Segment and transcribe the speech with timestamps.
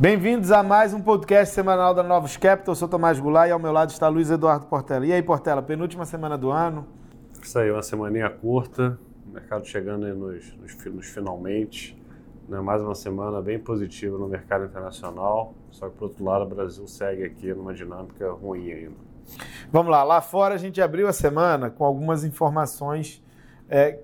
[0.00, 2.72] Bem-vindos a mais um podcast semanal da Novos Capital.
[2.72, 5.06] Eu sou Tomás Goulart e ao meu lado está Luiz Eduardo Portela.
[5.06, 6.84] E aí, Portela, penúltima semana do ano?
[7.40, 11.96] Isso aí, uma semaninha curta, o mercado chegando nos, nos, nos finalmente.
[12.48, 12.60] Né?
[12.60, 16.86] Mais uma semana bem positiva no mercado internacional, só que, por outro lado, o Brasil
[16.88, 18.96] segue aqui numa dinâmica ruim ainda.
[19.70, 23.22] Vamos lá, lá fora a gente abriu a semana com algumas informações
[23.70, 24.00] é,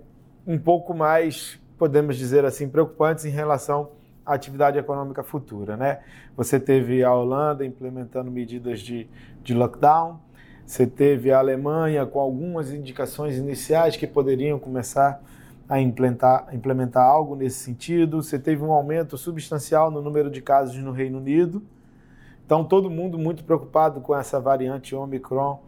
[0.46, 3.98] um pouco mais, podemos dizer assim, preocupantes em relação
[4.34, 5.76] atividade econômica futura.
[5.76, 6.00] Né?
[6.36, 9.08] Você teve a Holanda implementando medidas de,
[9.42, 10.20] de lockdown,
[10.66, 15.20] você teve a Alemanha com algumas indicações iniciais que poderiam começar
[15.68, 20.76] a implementar, implementar algo nesse sentido, você teve um aumento substancial no número de casos
[20.76, 21.62] no Reino Unido.
[22.44, 25.60] Então, todo mundo muito preocupado com essa variante Omicron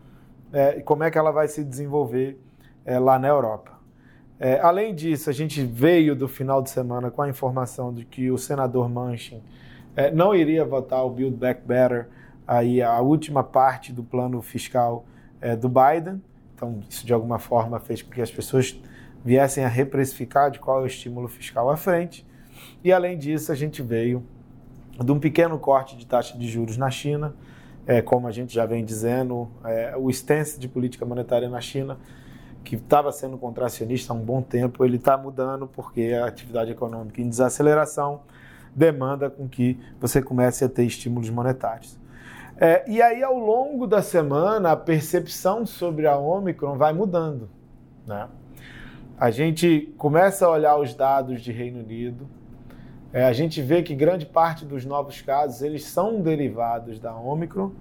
[0.53, 2.37] é, e como é que ela vai se desenvolver
[2.85, 3.82] é, lá na Europa.
[4.45, 8.29] É, além disso, a gente veio do final de semana com a informação de que
[8.29, 9.41] o senador Manchin
[9.95, 12.09] é, não iria votar o Build Back Better,
[12.45, 15.05] aí a última parte do plano fiscal
[15.41, 16.21] é, do Biden.
[16.57, 18.77] Então, isso de alguma forma fez com que as pessoas
[19.25, 22.27] viessem a reprecificar de qual é o estímulo fiscal à frente.
[22.83, 24.27] E além disso, a gente veio
[24.99, 27.33] de um pequeno corte de taxa de juros na China,
[27.87, 31.97] é, como a gente já vem dizendo, é, o stance de política monetária na China
[32.65, 37.21] que estava sendo contracionista há um bom tempo, ele está mudando porque a atividade econômica
[37.21, 38.23] em desaceleração
[38.75, 41.99] demanda com que você comece a ter estímulos monetários.
[42.57, 47.51] É, e aí, ao longo da semana, a percepção sobre a Omicron vai mudando.
[48.07, 48.29] Né?
[49.19, 52.29] A gente começa a olhar os dados de Reino Unido,
[53.13, 57.73] é, a gente vê que grande parte dos novos casos eles são derivados da Omicron,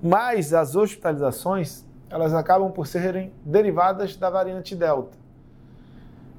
[0.00, 5.16] mas as hospitalizações elas acabam por serem derivadas da variante Delta.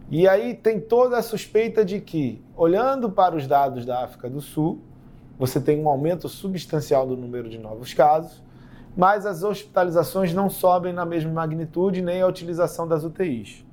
[0.09, 4.41] E aí tem toda a suspeita de que, olhando para os dados da África do
[4.41, 4.81] Sul,
[5.37, 8.43] você tem um aumento substancial do número de novos casos,
[8.97, 13.63] mas as hospitalizações não sobem na mesma magnitude nem a utilização das UTIs.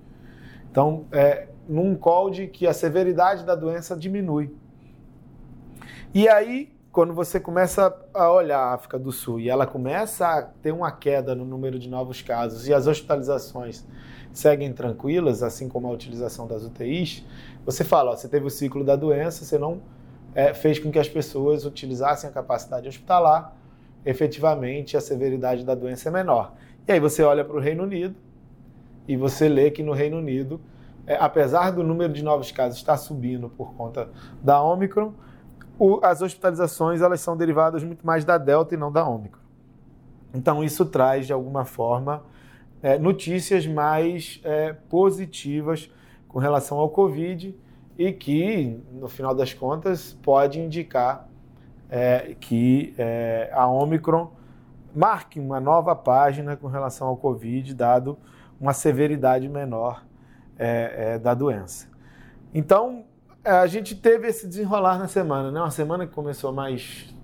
[0.70, 4.54] Então, é num call de que a severidade da doença diminui.
[6.14, 10.40] E aí quando você começa a olhar a África do Sul e ela começa a
[10.40, 13.86] ter uma queda no número de novos casos e as hospitalizações
[14.32, 17.22] seguem tranquilas, assim como a utilização das UTIs,
[17.66, 19.82] você fala, ó, você teve o ciclo da doença, você não
[20.34, 23.54] é, fez com que as pessoas utilizassem a capacidade hospitalar,
[24.02, 26.54] efetivamente a severidade da doença é menor.
[26.88, 28.16] E aí você olha para o Reino Unido
[29.06, 30.62] e você lê que no Reino Unido,
[31.06, 34.08] é, apesar do número de novos casos estar subindo por conta
[34.42, 35.12] da Omicron,
[35.78, 39.40] o, as hospitalizações elas são derivadas muito mais da Delta e não da Ômicron.
[40.34, 42.22] Então, isso traz, de alguma forma,
[42.82, 45.90] é, notícias mais é, positivas
[46.28, 47.56] com relação ao Covid
[47.98, 51.28] e que, no final das contas, pode indicar
[51.88, 54.32] é, que é, a Omicron
[54.94, 58.18] marque uma nova página com relação ao Covid, dado
[58.60, 60.04] uma severidade menor
[60.58, 61.88] é, é, da doença.
[62.52, 63.04] Então,
[63.46, 65.60] a gente teve esse desenrolar na semana, né?
[65.60, 67.14] Uma semana que começou mais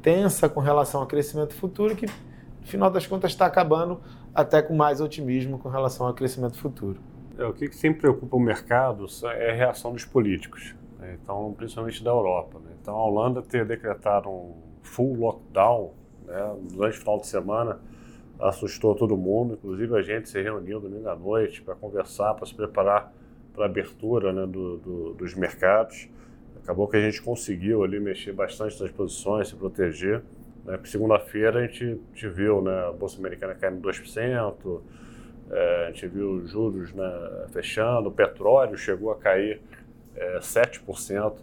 [0.00, 4.00] tensa com relação ao crescimento futuro, que no final das contas está acabando
[4.34, 6.98] até com mais otimismo com relação ao crescimento futuro.
[7.38, 11.18] É, o que sempre preocupa o mercado é a reação dos políticos, né?
[11.22, 12.58] então principalmente da Europa.
[12.60, 12.70] Né?
[12.80, 15.92] Então a Holanda ter decretado um full lockdown
[16.24, 17.80] né, durante o final de semana
[18.38, 22.54] assustou todo mundo, inclusive a gente se reuniu domingo à noite para conversar, para se
[22.54, 23.12] preparar
[23.56, 26.08] para a abertura né, do, do, dos mercados.
[26.62, 30.22] Acabou que a gente conseguiu ali mexer bastante nas posições, se proteger.
[30.64, 30.78] Né?
[30.84, 34.80] Segunda-feira a gente, gente viu né, a Bolsa Americana caindo 2%,
[35.48, 39.60] é, a gente viu os juros né, fechando, o petróleo chegou a cair
[40.14, 41.34] é, 7%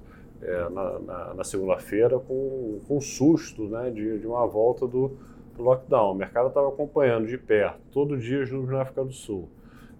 [0.42, 5.18] é, na, na, na segunda-feira com, com susto né, de, de uma volta do,
[5.56, 6.12] do lockdown.
[6.12, 9.50] O mercado estava acompanhando de perto, todo dia os números na África do Sul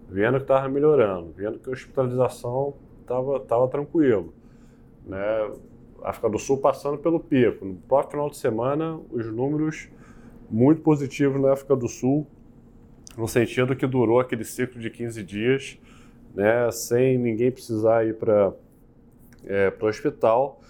[0.08, 4.32] vendo que estava melhorando, vendo que a hospitalização estava tava tranquilo.
[5.06, 5.50] Né?
[6.02, 7.64] África do Sul passando pelo pico.
[7.64, 9.88] No próprio final de semana, os números
[10.50, 12.26] muito positivos na África do Sul,
[13.16, 15.78] no sentido que durou aquele ciclo de 15 dias,
[16.34, 18.52] né, sem ninguém precisar ir para
[19.46, 20.60] é, o hospital,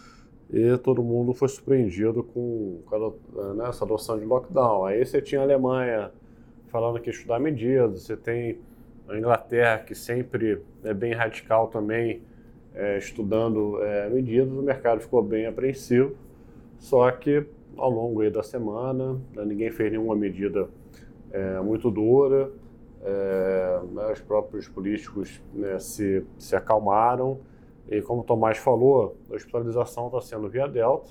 [0.53, 3.15] e todo mundo foi surpreendido com, com
[3.55, 4.85] né, essa adoção de lockdown.
[4.85, 6.13] Aí você tinha a Alemanha
[6.69, 8.59] falando que estudar medidas, você tem
[9.09, 12.23] a Inglaterra, que sempre é bem radical também,
[12.75, 16.17] é, estudando é, medidas, o mercado ficou bem apreensivo,
[16.79, 17.47] só que
[17.77, 20.69] ao longo da semana né, ninguém fez nenhuma medida
[21.31, 22.51] é, muito dura,
[23.03, 27.39] é, né, os próprios políticos né, se, se acalmaram
[27.89, 31.11] e como o Tomás falou, a hospitalização está sendo via Delta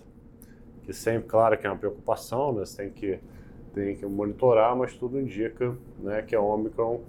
[0.84, 2.66] que sempre, claro, que é uma preocupação, né?
[2.66, 3.20] Você tem que,
[3.74, 7.02] tem que monitorar, mas tudo indica né, que a Omicron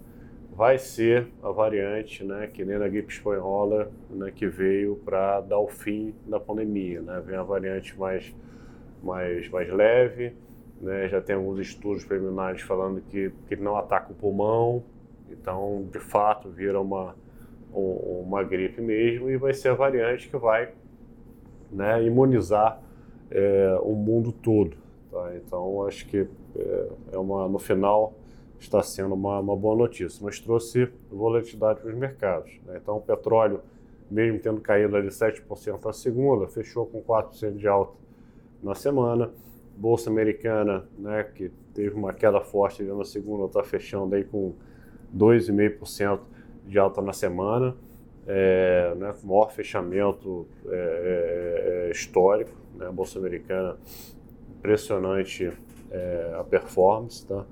[0.56, 5.58] vai ser a variante, né, que nem na gripe espanhola, né, que veio para dar
[5.58, 7.20] o fim da pandemia, né?
[7.26, 8.34] Vem a variante mais
[9.02, 10.32] mais mais leve,
[10.80, 11.08] né?
[11.08, 14.84] Já tem alguns estudos preliminares falando que que não ataca o pulmão,
[15.30, 17.16] então de fato vira uma
[17.72, 20.72] uma gripe mesmo e vai ser a variante que vai
[21.72, 22.80] né, imunizar
[23.30, 24.76] é, o mundo todo.
[25.10, 25.32] Tá?
[25.34, 28.14] Então acho que é, é uma no final
[28.64, 32.58] está sendo uma, uma boa notícia, mas trouxe volatilidade para os mercados.
[32.66, 32.78] Né?
[32.82, 33.60] Então, o petróleo,
[34.10, 37.94] mesmo tendo caído ali 7% na segunda, fechou com 4% de alta
[38.62, 39.30] na semana.
[39.76, 44.54] Bolsa americana, né, que teve uma queda forte ali na segunda, está fechando aí com
[45.16, 46.20] 2,5%
[46.66, 47.76] de alta na semana.
[48.26, 52.52] É, né, maior fechamento é, é, é, histórico.
[52.76, 53.76] Né, a Bolsa Americana,
[54.58, 55.52] impressionante
[55.90, 57.26] é, a performance.
[57.26, 57.44] Tá?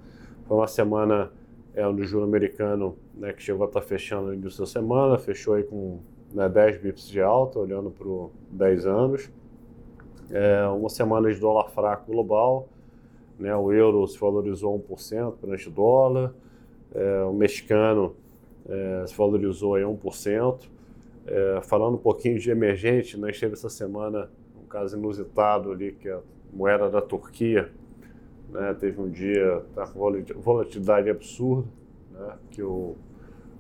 [0.47, 1.31] Foi uma semana
[1.75, 5.55] é, do juro americano né, que chegou a estar fechando no início da semana, fechou
[5.55, 6.01] aí com
[6.33, 9.31] né, 10 bips de alta, olhando para os 10 anos.
[10.31, 12.69] É, uma semana de dólar fraco global,
[13.39, 16.35] né, o euro se valorizou 1% perante o dólar,
[16.95, 18.15] é, o mexicano
[18.69, 20.69] é, se valorizou aí 1%.
[21.25, 24.29] É, falando um pouquinho de emergente, nós teve essa semana
[24.61, 26.21] um caso inusitado ali, que é a
[26.53, 27.71] moeda da Turquia,
[28.53, 29.85] né, teve um dia tá,
[30.37, 31.67] volatilidade absurda,
[32.13, 32.95] né, que o,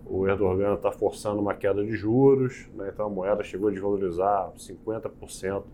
[0.06, 4.52] o Erdogan está forçando uma queda de juros, né, então a moeda chegou a desvalorizar
[4.56, 5.64] 50%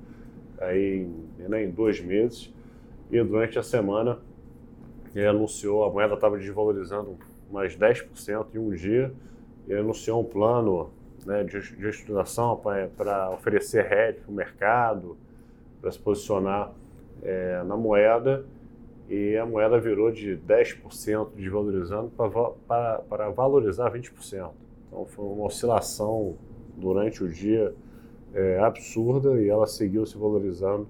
[0.60, 1.06] aí
[1.38, 2.52] em, né, em dois meses,
[3.10, 4.18] e durante a semana
[5.14, 7.16] ele anunciou, a moeda estava desvalorizando
[7.50, 9.12] mais 10% em um dia,
[9.66, 10.90] e anunciou um plano
[11.26, 12.56] né, de, estudação
[12.96, 15.16] para oferecer hedge para o mercado,
[15.80, 16.72] para se posicionar
[17.22, 18.44] é, na moeda,
[19.08, 22.10] e a moeda virou de 10% desvalorizando
[22.66, 24.50] para, valorizar 20%.
[24.86, 26.36] Então foi uma oscilação
[26.76, 27.74] durante o dia
[28.34, 30.86] é, absurda e ela seguiu se valorizando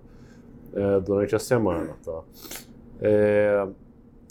[0.74, 1.96] é, durante a semana.
[2.04, 2.22] Tá?
[3.00, 3.68] É,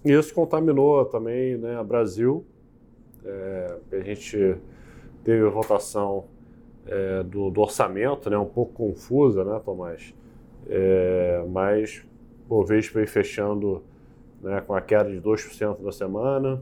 [0.04, 2.46] isso contaminou também né, o Brasil.
[3.24, 4.58] É, a gente
[5.24, 6.26] teve a votação
[6.86, 10.14] é, do, do, orçamento, né, um pouco confusa, né, Tomás?
[10.70, 12.06] É, mas
[12.48, 13.84] Bovespa aí fechando
[14.42, 16.62] né, com a queda de 2% na semana,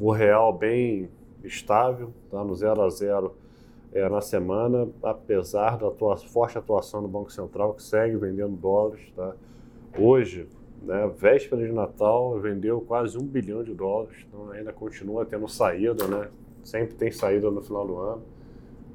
[0.00, 1.10] o real bem
[1.44, 3.34] estável, tá no 0 a 0
[3.92, 9.12] é, na semana, apesar da atua forte atuação do Banco Central, que segue vendendo dólares.
[9.16, 9.34] Tá?
[9.98, 10.46] Hoje,
[10.82, 16.06] né, véspera de Natal, vendeu quase um bilhão de dólares, então ainda continua tendo saída,
[16.06, 16.28] né?
[16.62, 18.22] sempre tem saída no final do ano,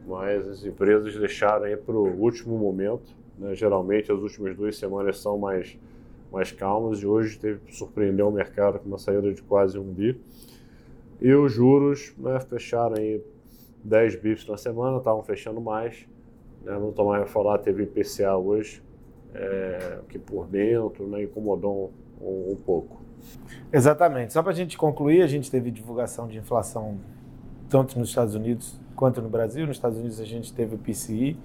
[0.07, 3.55] mas as empresas deixaram aí para o último momento né?
[3.55, 5.77] Geralmente as últimas duas semanas são mais,
[6.31, 9.91] mais calmas e hoje teve que surpreender o mercado com uma saída de quase um
[9.91, 10.19] bi.
[11.21, 13.23] E os juros né, fecharam aí
[13.83, 16.05] 10 bips na semana, estavam fechando mais.
[16.63, 16.73] Né?
[16.73, 18.81] Não vai falar, teve IPCA hoje,
[19.33, 21.91] é, que por dentro né, incomodou
[22.21, 23.01] um, um pouco.
[23.71, 24.33] Exatamente.
[24.33, 26.99] Só para a gente concluir, a gente teve divulgação de inflação
[27.69, 29.65] tanto nos Estados Unidos quanto no Brasil.
[29.65, 31.37] Nos Estados Unidos a gente teve o PCI,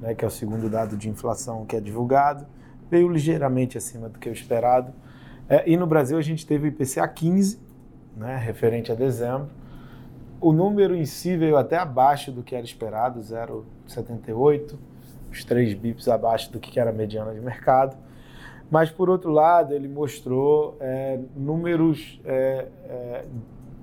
[0.00, 2.46] né, que é o segundo dado de inflação que é divulgado,
[2.90, 4.92] veio ligeiramente acima do que o esperado.
[5.48, 7.58] É, e no Brasil a gente teve o IPCA 15,
[8.16, 9.48] né, referente a dezembro.
[10.40, 14.76] O número em si veio até abaixo do que era esperado, 0,78,
[15.30, 17.96] os 3 bips abaixo do que era a mediana de mercado.
[18.70, 23.24] Mas, por outro lado, ele mostrou é, números é, é,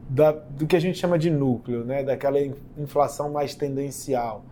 [0.07, 2.39] da, do que a gente chama de núcleo, né, daquela
[2.77, 4.45] inflação mais tendencial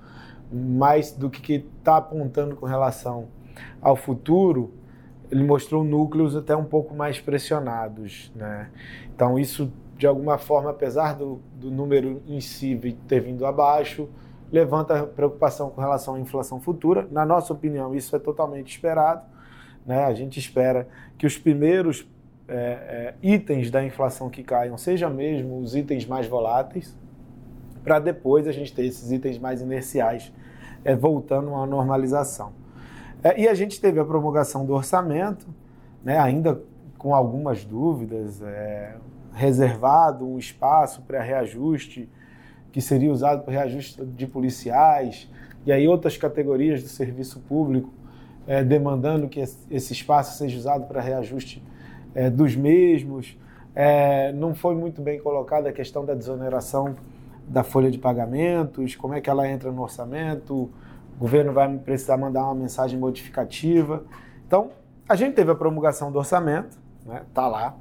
[0.53, 3.27] mais do que está apontando com relação
[3.81, 4.73] ao futuro,
[5.31, 8.31] ele mostrou núcleos até um pouco mais pressionados.
[8.35, 8.69] Né?
[9.13, 14.07] Então, isso, de alguma forma, apesar do, do número em si ter vindo abaixo,
[14.51, 17.07] levanta preocupação com relação à inflação futura.
[17.11, 19.23] Na nossa opinião, isso é totalmente esperado.
[19.85, 20.05] Né?
[20.05, 22.07] A gente espera que os primeiros
[22.47, 26.95] é, é, itens da inflação que caiam sejam mesmo os itens mais voláteis,
[27.83, 30.31] para depois a gente ter esses itens mais inerciais
[30.83, 32.51] é, voltando à normalização.
[33.23, 35.47] É, e a gente teve a promulgação do orçamento,
[36.03, 36.61] né, ainda
[36.97, 38.95] com algumas dúvidas, é,
[39.33, 42.09] reservado um espaço para reajuste
[42.71, 45.29] que seria usado para reajuste de policiais,
[45.65, 47.89] e aí outras categorias do serviço público
[48.47, 51.63] é, demandando que esse espaço seja usado para reajuste
[52.13, 53.37] é, dos mesmos.
[53.75, 56.95] É, não foi muito bem colocada a questão da desoneração
[57.47, 62.17] da folha de pagamentos, como é que ela entra no orçamento, o governo vai precisar
[62.17, 64.03] mandar uma mensagem modificativa.
[64.47, 64.71] Então,
[65.07, 67.23] a gente teve a promulgação do orçamento, né?
[67.33, 67.75] Tá lá.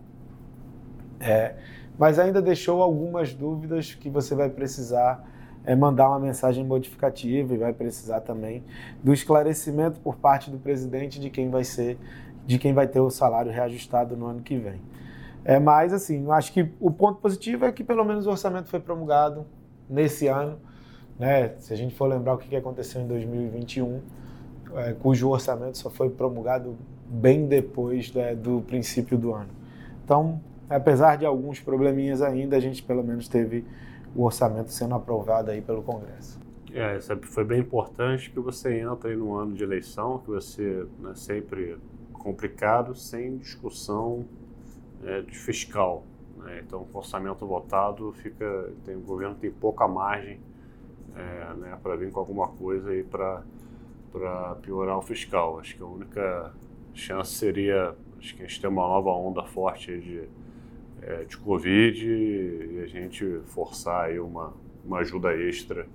[1.21, 1.54] É,
[1.99, 5.25] mas ainda deixou algumas dúvidas que você vai precisar
[5.64, 8.64] é, mandar uma mensagem modificativa e vai precisar também
[9.02, 11.99] do esclarecimento por parte do presidente de quem vai ser,
[12.45, 14.81] de quem vai ter o salário reajustado no ano que vem.
[15.45, 18.81] É, mas assim, acho que o ponto positivo é que pelo menos o orçamento foi
[18.81, 19.45] promulgado
[19.89, 20.59] nesse ano.
[21.19, 21.55] Né?
[21.59, 24.01] Se a gente for lembrar o que aconteceu em 2021,
[24.75, 29.51] é, cujo orçamento só foi promulgado bem depois né, do princípio do ano.
[30.05, 33.65] Então, apesar de alguns probleminhas ainda, a gente pelo menos teve
[34.15, 36.41] o orçamento sendo aprovado aí pelo Congresso.
[36.73, 41.13] É, foi bem importante que você entra aí no ano de eleição, que você né,
[41.15, 41.77] sempre
[42.13, 44.25] complicado, sem discussão
[45.02, 46.04] é, de fiscal.
[46.38, 46.62] Né?
[46.66, 50.40] Então, o orçamento votado fica, tem, o governo tem pouca margem
[51.16, 53.42] é, né, para vir com alguma coisa aí para
[54.62, 55.59] piorar o fiscal.
[55.59, 56.52] Acho que a única
[56.94, 60.28] chance seria acho que a gente ter uma nova onda forte de,
[61.02, 64.52] é, de Covid e a gente forçar aí uma,
[64.85, 65.87] uma ajuda extra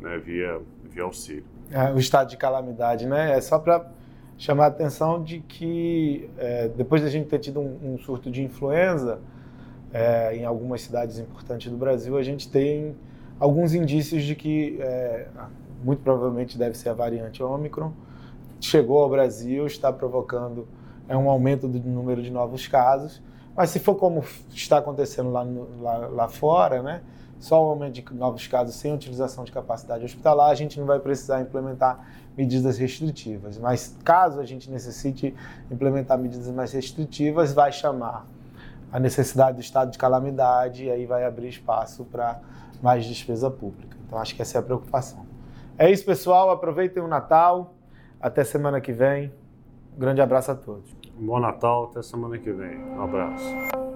[0.00, 1.44] né, via, via auxílio.
[1.70, 3.36] É, o estado de calamidade, né?
[3.36, 3.90] É só para
[4.38, 8.42] chamar a atenção de que é, depois da gente ter tido um, um surto de
[8.42, 9.18] influenza
[9.92, 12.94] é, em algumas cidades importantes do Brasil, a gente tem
[13.40, 15.28] alguns indícios de que é,
[15.82, 17.92] muito provavelmente deve ser a variante Omicron
[18.60, 20.66] chegou ao Brasil, está provocando
[21.08, 23.22] é, um aumento do número de novos casos.
[23.54, 27.02] Mas se for como está acontecendo lá, no, lá, lá fora, né,
[27.38, 30.98] só o aumento de novos casos sem utilização de capacidade hospitalar, a gente não vai
[30.98, 33.58] precisar implementar medidas restritivas.
[33.58, 35.34] Mas caso a gente necessite
[35.70, 38.26] implementar medidas mais restritivas, vai chamar
[38.92, 42.40] a necessidade do estado de calamidade e aí vai abrir espaço para
[42.82, 43.96] mais despesa pública.
[44.06, 45.26] Então acho que essa é a preocupação.
[45.78, 46.50] É isso, pessoal.
[46.50, 47.74] Aproveitem o Natal.
[48.20, 49.32] Até semana que vem.
[49.94, 50.94] Um grande abraço a todos.
[51.18, 52.78] Bom Natal, até semana que vem.
[52.78, 53.95] Um abraço.